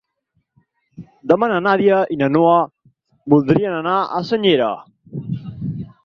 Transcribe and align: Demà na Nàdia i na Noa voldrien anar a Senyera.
Demà 1.31 1.49
na 1.51 1.59
Nàdia 1.65 1.99
i 2.15 2.17
na 2.21 2.29
Noa 2.35 2.55
voldrien 3.33 3.75
anar 3.81 3.97
a 4.01 4.23
Senyera. 4.31 4.71